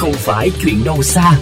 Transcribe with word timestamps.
không 0.00 0.12
phải 0.12 0.50
chuyện 0.62 0.76
đâu 0.84 1.02
xa. 1.02 1.32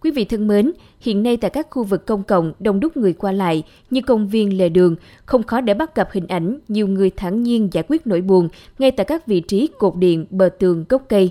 Quý 0.00 0.10
vị 0.10 0.24
thân 0.24 0.48
mến, 0.48 0.72
hiện 1.00 1.22
nay 1.22 1.36
tại 1.36 1.50
các 1.50 1.66
khu 1.70 1.84
vực 1.84 2.06
công 2.06 2.22
cộng 2.22 2.52
đông 2.58 2.80
đúc 2.80 2.96
người 2.96 3.12
qua 3.12 3.32
lại 3.32 3.62
như 3.90 4.00
công 4.00 4.28
viên 4.28 4.58
lề 4.58 4.68
đường, 4.68 4.96
không 5.26 5.42
khó 5.42 5.60
để 5.60 5.74
bắt 5.74 5.94
gặp 5.94 6.08
hình 6.12 6.26
ảnh 6.26 6.58
nhiều 6.68 6.88
người 6.88 7.10
thản 7.10 7.42
nhiên 7.42 7.68
giải 7.72 7.84
quyết 7.88 8.06
nỗi 8.06 8.20
buồn 8.20 8.48
ngay 8.78 8.90
tại 8.90 9.04
các 9.04 9.26
vị 9.26 9.40
trí 9.40 9.68
cột 9.78 9.96
điện, 9.96 10.26
bờ 10.30 10.48
tường, 10.58 10.84
gốc 10.88 11.02
cây. 11.08 11.30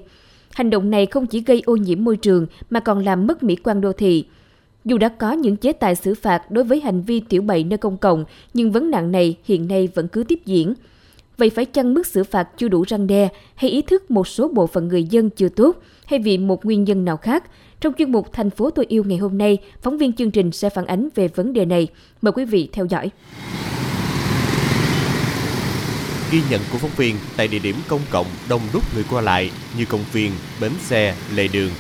Hành 0.51 0.69
động 0.69 0.89
này 0.89 1.05
không 1.05 1.27
chỉ 1.27 1.41
gây 1.41 1.61
ô 1.65 1.75
nhiễm 1.75 2.03
môi 2.03 2.17
trường 2.17 2.47
mà 2.69 2.79
còn 2.79 3.05
làm 3.05 3.27
mất 3.27 3.43
mỹ 3.43 3.55
quan 3.55 3.81
đô 3.81 3.93
thị. 3.93 4.25
Dù 4.85 4.97
đã 4.97 5.09
có 5.09 5.31
những 5.31 5.57
chế 5.57 5.73
tài 5.73 5.95
xử 5.95 6.15
phạt 6.15 6.51
đối 6.51 6.63
với 6.63 6.79
hành 6.79 7.01
vi 7.01 7.19
tiểu 7.19 7.41
bậy 7.41 7.63
nơi 7.63 7.77
công 7.77 7.97
cộng, 7.97 8.25
nhưng 8.53 8.71
vấn 8.71 8.91
nạn 8.91 9.11
này 9.11 9.35
hiện 9.43 9.67
nay 9.67 9.89
vẫn 9.95 10.07
cứ 10.07 10.23
tiếp 10.23 10.39
diễn. 10.45 10.73
Vậy 11.37 11.49
phải 11.49 11.65
chăng 11.65 11.93
mức 11.93 12.07
xử 12.07 12.23
phạt 12.23 12.47
chưa 12.57 12.67
đủ 12.67 12.83
răng 12.87 13.07
đe 13.07 13.29
hay 13.55 13.71
ý 13.71 13.81
thức 13.81 14.11
một 14.11 14.27
số 14.27 14.47
bộ 14.47 14.67
phận 14.67 14.87
người 14.87 15.03
dân 15.03 15.29
chưa 15.29 15.49
tốt 15.49 15.75
hay 16.05 16.19
vì 16.19 16.37
một 16.37 16.65
nguyên 16.65 16.83
nhân 16.83 17.05
nào 17.05 17.17
khác? 17.17 17.43
Trong 17.81 17.93
chuyên 17.97 18.11
mục 18.11 18.33
Thành 18.33 18.49
phố 18.49 18.69
tôi 18.69 18.85
yêu 18.89 19.03
ngày 19.03 19.17
hôm 19.17 19.37
nay, 19.37 19.57
phóng 19.81 19.97
viên 19.97 20.13
chương 20.13 20.31
trình 20.31 20.51
sẽ 20.51 20.69
phản 20.69 20.85
ánh 20.85 21.09
về 21.15 21.27
vấn 21.27 21.53
đề 21.53 21.65
này. 21.65 21.87
Mời 22.21 22.31
quý 22.31 22.45
vị 22.45 22.69
theo 22.71 22.85
dõi. 22.85 23.09
Ghi 26.31 26.41
nhận 26.49 26.61
của 26.71 26.77
phóng 26.77 26.91
viên 26.97 27.15
tại 27.37 27.47
địa 27.47 27.59
điểm 27.59 27.75
công 27.87 28.01
cộng 28.11 28.25
đông 28.49 28.61
đúc 28.73 28.83
người 28.95 29.03
qua 29.09 29.21
lại 29.21 29.51
như 29.77 29.85
công 29.85 30.05
viên, 30.11 30.31
bến 30.61 30.71
xe, 30.79 31.15
lề 31.33 31.47
đường. 31.47 31.71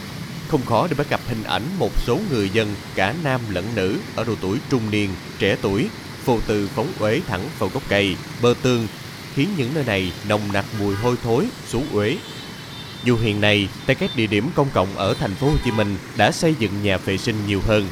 Không 0.47 0.61
khó 0.65 0.87
để 0.87 0.95
bắt 0.97 1.09
gặp 1.09 1.19
hình 1.27 1.43
ảnh 1.43 1.63
một 1.79 1.91
số 2.05 2.19
người 2.31 2.49
dân 2.49 2.67
cả 2.95 3.15
nam 3.23 3.41
lẫn 3.49 3.65
nữ 3.75 3.97
ở 4.15 4.23
độ 4.23 4.33
tuổi 4.41 4.57
trung 4.69 4.81
niên, 4.91 5.09
trẻ 5.39 5.57
tuổi, 5.61 5.87
phụ 6.23 6.39
từ 6.47 6.67
phóng 6.67 6.87
uế 6.99 7.21
thẳng 7.27 7.41
vào 7.59 7.69
gốc 7.73 7.83
cây, 7.89 8.15
bờ 8.41 8.53
tường, 8.63 8.87
khiến 9.35 9.49
những 9.57 9.69
nơi 9.73 9.83
này 9.83 10.11
nồng 10.29 10.41
nặc 10.53 10.65
mùi 10.79 10.95
hôi 10.95 11.15
thối, 11.23 11.45
xú 11.67 11.83
uế. 11.93 12.17
Dù 13.03 13.17
hiện 13.17 13.41
nay, 13.41 13.67
tại 13.85 13.95
các 13.95 14.11
địa 14.15 14.27
điểm 14.27 14.49
công 14.55 14.67
cộng 14.73 14.95
ở 14.95 15.13
thành 15.13 15.35
phố 15.35 15.47
Hồ 15.47 15.55
Chí 15.65 15.71
Minh 15.71 15.95
đã 16.17 16.31
xây 16.31 16.55
dựng 16.59 16.71
nhà 16.83 16.97
vệ 16.97 17.17
sinh 17.17 17.35
nhiều 17.47 17.61
hơn, 17.67 17.87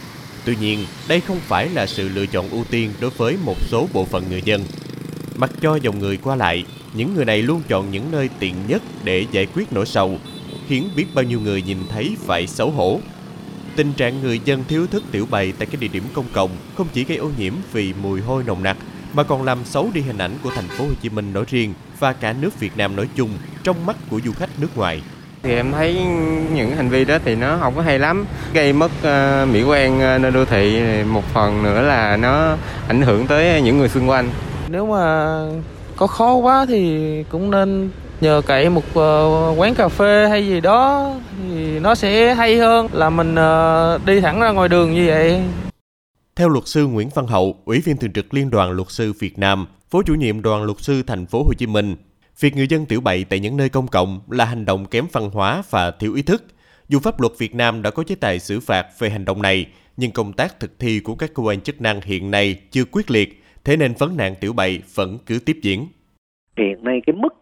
tuy 0.45 0.55
nhiên 0.55 0.85
đây 1.07 1.21
không 1.21 1.39
phải 1.39 1.69
là 1.69 1.85
sự 1.87 2.09
lựa 2.09 2.25
chọn 2.25 2.49
ưu 2.49 2.63
tiên 2.63 2.93
đối 2.99 3.11
với 3.11 3.37
một 3.45 3.57
số 3.67 3.87
bộ 3.93 4.05
phận 4.05 4.29
người 4.29 4.41
dân. 4.45 4.65
Mặc 5.35 5.51
cho 5.61 5.75
dòng 5.75 5.99
người 5.99 6.17
qua 6.17 6.35
lại, 6.35 6.65
những 6.93 7.15
người 7.15 7.25
này 7.25 7.41
luôn 7.41 7.61
chọn 7.67 7.91
những 7.91 8.11
nơi 8.11 8.29
tiện 8.39 8.55
nhất 8.67 8.81
để 9.03 9.25
giải 9.31 9.47
quyết 9.55 9.73
nỗi 9.73 9.85
sầu, 9.85 10.19
khiến 10.67 10.89
biết 10.95 11.05
bao 11.13 11.23
nhiêu 11.23 11.39
người 11.39 11.61
nhìn 11.61 11.77
thấy 11.89 12.17
phải 12.25 12.47
xấu 12.47 12.71
hổ. 12.71 12.99
Tình 13.75 13.93
trạng 13.93 14.21
người 14.21 14.39
dân 14.45 14.63
thiếu 14.67 14.87
thức 14.87 15.03
tiểu 15.11 15.27
bày 15.29 15.53
tại 15.59 15.67
các 15.71 15.81
địa 15.81 15.87
điểm 15.87 16.03
công 16.13 16.25
cộng 16.33 16.51
không 16.77 16.87
chỉ 16.93 17.03
gây 17.03 17.17
ô 17.17 17.29
nhiễm 17.37 17.53
vì 17.73 17.93
mùi 17.93 18.21
hôi 18.21 18.43
nồng 18.43 18.63
nặc 18.63 18.77
mà 19.13 19.23
còn 19.23 19.43
làm 19.43 19.65
xấu 19.65 19.89
đi 19.93 20.01
hình 20.01 20.17
ảnh 20.17 20.31
của 20.43 20.49
thành 20.55 20.67
phố 20.67 20.83
Hồ 20.83 20.91
Chí 21.01 21.09
Minh 21.09 21.33
nói 21.33 21.43
riêng 21.47 21.73
và 21.99 22.13
cả 22.13 22.33
nước 22.41 22.59
Việt 22.59 22.77
Nam 22.77 22.95
nói 22.95 23.07
chung 23.15 23.29
trong 23.63 23.85
mắt 23.85 23.95
của 24.09 24.19
du 24.25 24.31
khách 24.31 24.49
nước 24.57 24.77
ngoài. 24.77 25.01
Thì 25.43 25.55
em 25.55 25.71
thấy 25.71 25.93
những 26.53 26.75
hành 26.75 26.89
vi 26.89 27.05
đó 27.05 27.17
thì 27.25 27.35
nó 27.35 27.57
không 27.59 27.75
có 27.75 27.81
hay 27.81 27.99
lắm, 27.99 28.25
gây 28.53 28.73
mất 28.73 28.91
uh, 28.97 29.49
mỹ 29.49 29.63
quan 29.63 29.97
uh, 29.97 30.21
nơi 30.21 30.31
đô 30.31 30.45
thị. 30.45 30.81
Một 31.03 31.23
phần 31.33 31.63
nữa 31.63 31.81
là 31.81 32.17
nó 32.17 32.55
ảnh 32.87 33.01
hưởng 33.01 33.27
tới 33.27 33.61
những 33.61 33.77
người 33.77 33.89
xung 33.89 34.09
quanh. 34.09 34.29
Nếu 34.67 34.87
mà 34.87 35.35
có 35.95 36.07
khó 36.07 36.33
quá 36.33 36.65
thì 36.69 37.23
cũng 37.29 37.51
nên 37.51 37.89
nhờ 38.21 38.41
cậy 38.45 38.69
một 38.69 38.83
uh, 38.89 39.59
quán 39.59 39.75
cà 39.75 39.87
phê 39.87 40.27
hay 40.29 40.47
gì 40.47 40.61
đó 40.61 41.11
thì 41.39 41.79
nó 41.79 41.95
sẽ 41.95 42.35
hay 42.35 42.57
hơn 42.57 42.87
là 42.91 43.09
mình 43.09 43.35
uh, 43.35 44.05
đi 44.05 44.21
thẳng 44.21 44.39
ra 44.39 44.51
ngoài 44.51 44.69
đường 44.69 44.93
như 44.93 45.07
vậy. 45.07 45.41
Theo 46.35 46.49
luật 46.49 46.67
sư 46.67 46.87
Nguyễn 46.87 47.09
Văn 47.15 47.27
Hậu, 47.27 47.61
Ủy 47.65 47.79
viên 47.79 47.97
thường 47.97 48.13
trực 48.13 48.33
Liên 48.33 48.49
đoàn 48.49 48.71
Luật 48.71 48.91
sư 48.91 49.13
Việt 49.19 49.37
Nam, 49.37 49.65
Phó 49.89 50.01
chủ 50.03 50.15
nhiệm 50.15 50.41
Đoàn 50.41 50.63
Luật 50.63 50.77
sư 50.79 51.03
Thành 51.03 51.25
phố 51.25 51.43
Hồ 51.43 51.53
Chí 51.53 51.67
Minh, 51.67 51.95
việc 52.39 52.55
người 52.55 52.67
dân 52.67 52.85
tiểu 52.85 53.01
bậy 53.01 53.23
tại 53.23 53.39
những 53.39 53.57
nơi 53.57 53.69
công 53.69 53.87
cộng 53.87 54.21
là 54.29 54.45
hành 54.45 54.65
động 54.65 54.85
kém 54.85 55.05
văn 55.11 55.29
hóa 55.29 55.63
và 55.69 55.91
thiếu 55.91 56.13
ý 56.13 56.21
thức. 56.21 56.43
Dù 56.89 56.99
pháp 56.99 57.21
luật 57.21 57.33
Việt 57.37 57.55
Nam 57.55 57.81
đã 57.81 57.91
có 57.91 58.03
chế 58.03 58.15
tài 58.15 58.39
xử 58.39 58.59
phạt 58.59 58.87
về 58.99 59.09
hành 59.09 59.25
động 59.25 59.41
này, 59.41 59.65
nhưng 59.97 60.11
công 60.11 60.33
tác 60.33 60.59
thực 60.59 60.79
thi 60.79 60.99
của 60.99 61.15
các 61.15 61.33
cơ 61.33 61.43
quan 61.43 61.61
chức 61.61 61.81
năng 61.81 62.01
hiện 62.01 62.31
nay 62.31 62.55
chưa 62.71 62.85
quyết 62.85 63.11
liệt, 63.11 63.43
thế 63.63 63.77
nên 63.77 63.93
vấn 63.93 64.17
nạn 64.17 64.35
tiểu 64.39 64.53
bậy 64.53 64.81
vẫn 64.95 65.17
cứ 65.25 65.39
tiếp 65.39 65.59
diễn. 65.61 65.87
Hiện 66.57 66.83
nay 66.83 66.99
cái 67.05 67.15
mức 67.15 67.33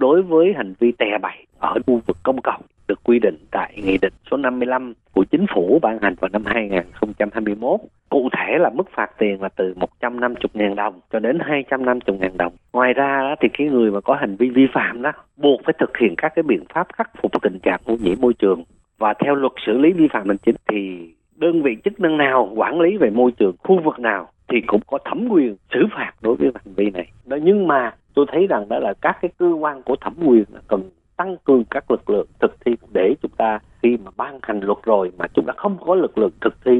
đối 0.00 0.22
với 0.22 0.52
hành 0.56 0.74
vi 0.78 0.92
tè 0.92 1.18
bậy 1.22 1.46
ở 1.58 1.74
khu 1.86 2.00
vực 2.06 2.16
công 2.22 2.40
cộng 2.40 2.62
được 2.88 3.00
quy 3.04 3.18
định 3.18 3.36
tại 3.50 3.72
Nghị 3.84 3.98
định 3.98 4.12
số 4.30 4.36
55 4.36 4.94
của 5.12 5.24
Chính 5.24 5.46
phủ 5.54 5.78
ban 5.82 5.98
hành 6.02 6.14
vào 6.20 6.28
năm 6.32 6.42
2021. 6.46 7.80
Cụ 8.08 8.28
thể 8.32 8.58
là 8.58 8.70
mức 8.74 8.90
phạt 8.94 9.10
tiền 9.18 9.42
là 9.42 9.48
từ 9.48 9.74
150.000 10.00 10.74
đồng 10.74 11.00
cho 11.12 11.18
đến 11.18 11.38
250.000 11.38 12.36
đồng. 12.36 12.52
Ngoài 12.72 12.92
ra 12.92 13.34
thì 13.40 13.48
cái 13.58 13.66
người 13.66 13.90
mà 13.90 14.00
có 14.00 14.14
hành 14.14 14.36
vi 14.36 14.50
vi 14.50 14.66
phạm 14.74 15.02
đó 15.02 15.12
buộc 15.36 15.60
phải 15.64 15.74
thực 15.78 15.98
hiện 15.98 16.14
các 16.16 16.32
cái 16.34 16.42
biện 16.42 16.64
pháp 16.74 16.86
khắc 16.94 17.10
phục 17.22 17.42
tình 17.42 17.58
trạng 17.62 17.80
ô 17.84 17.96
nhiễm 18.00 18.20
môi 18.20 18.34
trường. 18.34 18.64
Và 18.98 19.14
theo 19.24 19.34
luật 19.34 19.52
xử 19.66 19.78
lý 19.78 19.92
vi 19.92 20.08
phạm 20.12 20.28
hành 20.28 20.38
chính 20.38 20.56
thì 20.68 21.08
đơn 21.36 21.62
vị 21.62 21.76
chức 21.84 22.00
năng 22.00 22.16
nào 22.16 22.52
quản 22.56 22.80
lý 22.80 22.96
về 22.96 23.10
môi 23.10 23.32
trường 23.32 23.54
khu 23.58 23.80
vực 23.84 23.98
nào 23.98 24.28
thì 24.48 24.60
cũng 24.66 24.80
có 24.86 24.98
thẩm 25.04 25.28
quyền 25.28 25.56
xử 25.74 25.86
phạt 25.96 26.12
đối 26.22 26.36
với 26.36 26.50
hành 26.54 26.74
vi 26.74 26.90
này. 26.90 27.06
Nhưng 27.42 27.66
mà 27.66 27.94
tôi 28.20 28.26
thấy 28.32 28.46
rằng 28.46 28.68
đó 28.68 28.78
là 28.78 28.94
các 29.00 29.18
cái 29.22 29.30
cơ 29.38 29.46
quan 29.46 29.82
của 29.82 29.96
thẩm 30.00 30.14
quyền 30.26 30.44
cần 30.68 30.90
tăng 31.16 31.36
cường 31.44 31.64
các 31.70 31.90
lực 31.90 32.10
lượng 32.10 32.26
thực 32.40 32.56
thi 32.64 32.72
để 32.92 33.14
chúng 33.22 33.30
ta 33.36 33.58
khi 33.82 33.96
mà 34.04 34.10
ban 34.16 34.38
hành 34.42 34.60
luật 34.60 34.78
rồi 34.82 35.12
mà 35.18 35.26
chúng 35.34 35.44
ta 35.46 35.52
không 35.56 35.78
có 35.86 35.94
lực 35.94 36.18
lượng 36.18 36.30
thực 36.40 36.54
thi 36.64 36.72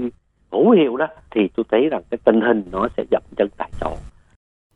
hữu 0.52 0.70
hiệu 0.70 0.96
đó 0.96 1.06
thì 1.30 1.40
tôi 1.56 1.64
thấy 1.70 1.88
rằng 1.90 2.02
cái 2.10 2.18
tình 2.24 2.40
hình 2.40 2.62
nó 2.70 2.88
sẽ 2.96 3.04
dập 3.10 3.22
chân 3.36 3.48
tại 3.56 3.70
chỗ. 3.80 3.96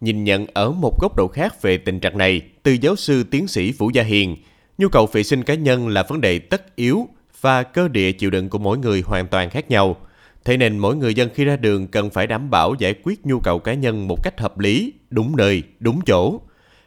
Nhìn 0.00 0.24
nhận 0.24 0.46
ở 0.54 0.70
một 0.70 1.00
góc 1.00 1.16
độ 1.16 1.28
khác 1.28 1.62
về 1.62 1.78
tình 1.78 2.00
trạng 2.00 2.18
này, 2.18 2.40
từ 2.62 2.72
giáo 2.72 2.96
sư 2.96 3.24
tiến 3.30 3.46
sĩ 3.46 3.72
Vũ 3.78 3.90
Gia 3.94 4.02
Hiền, 4.02 4.36
nhu 4.78 4.88
cầu 4.88 5.06
vệ 5.12 5.22
sinh 5.22 5.42
cá 5.42 5.54
nhân 5.54 5.88
là 5.88 6.04
vấn 6.08 6.20
đề 6.20 6.38
tất 6.38 6.76
yếu 6.76 7.08
và 7.40 7.62
cơ 7.62 7.88
địa 7.88 8.12
chịu 8.12 8.30
đựng 8.30 8.48
của 8.48 8.58
mỗi 8.58 8.78
người 8.78 9.02
hoàn 9.06 9.26
toàn 9.26 9.50
khác 9.50 9.70
nhau. 9.70 9.96
Thế 10.44 10.56
nên 10.56 10.78
mỗi 10.78 10.96
người 10.96 11.14
dân 11.14 11.28
khi 11.34 11.44
ra 11.44 11.56
đường 11.56 11.86
cần 11.86 12.10
phải 12.10 12.26
đảm 12.26 12.50
bảo 12.50 12.74
giải 12.78 12.94
quyết 13.04 13.26
nhu 13.26 13.40
cầu 13.40 13.58
cá 13.58 13.74
nhân 13.74 14.08
một 14.08 14.22
cách 14.22 14.40
hợp 14.40 14.58
lý, 14.58 14.92
đúng 15.10 15.36
nơi, 15.36 15.62
đúng 15.80 16.00
chỗ. 16.06 16.40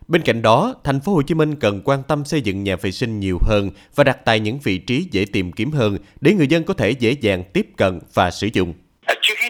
Bên 0.08 0.22
cạnh 0.22 0.42
đó, 0.42 0.76
thành 0.84 1.00
phố 1.06 1.14
Hồ 1.14 1.22
Chí 1.22 1.36
Minh 1.36 1.56
cần 1.62 1.82
quan 1.86 2.04
tâm 2.08 2.26
xây 2.26 2.42
dựng 2.42 2.64
nhà 2.64 2.76
vệ 2.76 2.92
sinh 2.92 3.20
nhiều 3.20 3.40
hơn 3.42 3.72
và 3.96 4.04
đặt 4.04 4.18
tại 4.26 4.40
những 4.40 4.60
vị 4.64 4.78
trí 4.78 5.08
dễ 5.12 5.26
tìm 5.34 5.52
kiếm 5.52 5.72
hơn 5.72 5.98
để 6.22 6.34
người 6.34 6.48
dân 6.48 6.64
có 6.64 6.74
thể 6.74 6.92
dễ 6.92 7.12
dàng 7.22 7.44
tiếp 7.54 7.66
cận 7.78 8.00
và 8.14 8.32
sử 8.32 8.48
dụng. 8.54 8.74
Ờ, 9.06 9.16
trước 9.22 9.34
hết 9.40 9.50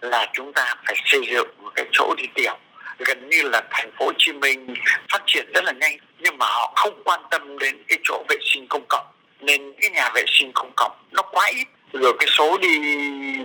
là 0.00 0.26
chúng 0.32 0.52
ta 0.52 0.74
phải 0.86 0.96
xây 1.04 1.20
dựng 1.30 1.48
một 1.62 1.70
cái 1.74 1.84
chỗ 1.92 2.14
đi 2.16 2.24
tiểu 2.34 2.52
gần 2.98 3.28
như 3.28 3.42
là 3.42 3.62
thành 3.70 3.90
phố 3.98 4.06
Hồ 4.06 4.12
Chí 4.18 4.32
Minh 4.32 4.74
phát 5.12 5.22
triển 5.26 5.46
rất 5.54 5.64
là 5.64 5.72
nhanh 5.72 5.96
nhưng 6.20 6.38
mà 6.38 6.46
họ 6.46 6.72
không 6.76 7.02
quan 7.04 7.20
tâm 7.30 7.58
đến 7.58 7.76
cái 7.88 7.98
chỗ 8.04 8.24
vệ 8.28 8.36
sinh 8.54 8.66
công 8.68 8.84
cộng 8.88 9.06
nên 9.40 9.72
cái 9.80 9.90
nhà 9.90 10.10
vệ 10.14 10.24
sinh 10.26 10.52
công 10.54 10.72
cộng 10.76 10.92
nó 11.10 11.22
quá 11.22 11.50
ít 11.56 11.66
rồi 11.92 12.12
cái 12.18 12.28
số 12.38 12.58
đi 12.58 12.78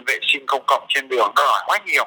vệ 0.07 0.19
sinh 0.21 0.45
công 0.47 0.63
cộng 0.67 0.85
trên 0.89 1.07
đường 1.07 1.31
nó 1.35 1.63
quá 1.65 1.79
nhiều 1.85 2.05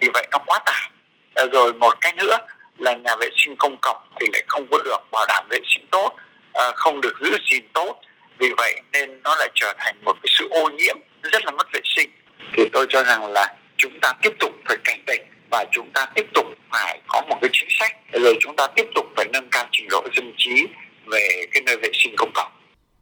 vì 0.00 0.08
vậy 0.14 0.26
nó 0.30 0.38
quá 0.46 0.60
tải 0.66 0.90
ờ, 1.34 1.48
rồi 1.52 1.72
một 1.72 1.94
cái 2.00 2.12
nữa 2.12 2.38
là 2.78 2.94
nhà 2.94 3.16
vệ 3.20 3.28
sinh 3.36 3.56
công 3.56 3.76
cộng 3.82 3.96
thì 4.20 4.26
lại 4.32 4.42
không 4.46 4.66
có 4.70 4.78
được 4.84 4.98
bảo 5.12 5.26
đảm 5.28 5.44
vệ 5.50 5.58
sinh 5.74 5.86
tốt 5.90 6.12
à, 6.52 6.72
không 6.74 7.00
được 7.00 7.14
giữ 7.20 7.38
gìn 7.50 7.64
tốt. 7.72 8.00
Vì 8.38 8.48
vậy 8.56 8.80
nên 8.92 9.22
nó 9.22 9.34
lại 9.38 9.50
trở 9.54 9.74
thành 9.78 9.96
một 10.04 10.12
cái 10.22 10.30
sự 10.38 10.48
ô 10.50 10.70
nhiễm 10.70 10.96
rất 11.22 11.44
là 11.44 11.50
mất 11.50 11.66
vệ 11.72 11.80
sinh. 11.84 12.10
Thì 12.56 12.68
tôi 12.72 12.86
cho 12.88 13.04
rằng 13.04 13.32
là 13.32 13.56
chúng 13.76 14.00
ta 14.00 14.12
tiếp 14.22 14.32
tục 14.40 14.52
phải 14.64 14.76
cảnh 14.84 15.02
tỉnh 15.06 15.22
và 15.50 15.64
chúng 15.72 15.90
ta 15.94 16.06
tiếp 16.14 16.26
tục 16.34 16.46
phải 16.72 17.00
có 17.08 17.22
một 17.28 17.38
cái 17.40 17.50
chính 17.52 17.68
sách. 17.70 17.92
Rồi 18.12 18.34
chúng 18.40 18.56
ta 18.56 18.66
tiếp 18.76 18.86
tục 18.94 19.06
phải 19.16 19.26
nâng 19.32 19.48
cao 19.50 19.66
trình 19.72 19.88
độ 19.90 20.02
dân 20.16 20.32
trí 20.36 20.66
về 21.06 21.46
cái 21.52 21.62
nơi 21.66 21.76
vệ 21.76 21.90
sinh 21.92 22.14
công 22.16 22.30
cộng. 22.34 22.52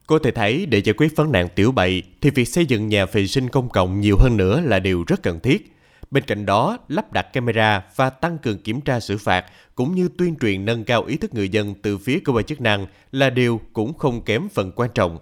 Có 0.06 0.18
thể 0.24 0.30
thấy 0.30 0.66
để 0.68 0.80
giải 0.80 0.94
quyết 0.98 1.08
vấn 1.16 1.32
nạn 1.32 1.48
tiểu 1.56 1.72
bậy 1.72 2.02
thì 2.20 2.30
việc 2.30 2.44
xây 2.44 2.66
dựng 2.66 2.88
nhà 2.88 3.06
vệ 3.06 3.26
sinh 3.26 3.48
công 3.48 3.68
cộng 3.68 4.00
nhiều 4.00 4.16
hơn 4.20 4.36
nữa 4.36 4.62
là 4.64 4.78
điều 4.78 5.04
rất 5.08 5.22
cần 5.22 5.40
thiết. 5.40 5.71
Bên 6.12 6.24
cạnh 6.24 6.46
đó, 6.46 6.78
lắp 6.88 7.12
đặt 7.12 7.32
camera 7.32 7.84
và 7.96 8.10
tăng 8.10 8.38
cường 8.38 8.58
kiểm 8.58 8.80
tra 8.80 9.00
xử 9.00 9.18
phạt 9.18 9.44
cũng 9.74 9.94
như 9.94 10.08
tuyên 10.18 10.36
truyền 10.40 10.64
nâng 10.64 10.84
cao 10.84 11.04
ý 11.04 11.16
thức 11.16 11.34
người 11.34 11.48
dân 11.48 11.74
từ 11.82 11.98
phía 11.98 12.18
cơ 12.24 12.32
quan 12.32 12.44
chức 12.44 12.60
năng 12.60 12.86
là 13.12 13.30
điều 13.30 13.60
cũng 13.72 13.98
không 13.98 14.24
kém 14.24 14.48
phần 14.48 14.72
quan 14.76 14.90
trọng. 14.94 15.18